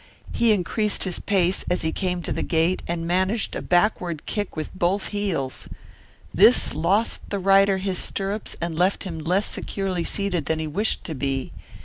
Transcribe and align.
He 0.33 0.51
increased 0.51 1.03
his 1.03 1.19
pace 1.19 1.63
as 1.69 1.83
he 1.83 1.91
came 1.91 2.23
to 2.23 2.31
the 2.31 2.41
gate, 2.41 2.81
and 2.87 3.05
managed 3.05 3.55
a 3.55 3.61
backward 3.61 4.25
kick 4.25 4.55
with 4.55 4.73
both 4.73 5.09
heels. 5.09 5.67
This 6.33 6.73
lost 6.73 7.29
the 7.29 7.37
rider 7.37 7.77
his 7.77 7.99
stirrups 7.99 8.55
and 8.59 8.75
left 8.75 9.03
him 9.03 9.19
less 9.19 9.45
securely 9.45 10.03
seated 10.03 10.47
than 10.47 10.57
he 10.57 10.65
wished 10.65 11.03
to 11.03 11.13
be. 11.13 11.53